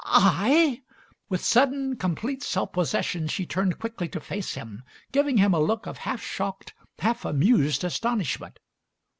[0.03, 0.81] "I!"
[1.29, 4.81] With sudden, complete self possession she turned quickly to face him,
[5.11, 8.57] giving him a look of half shocked, half amused astonishment.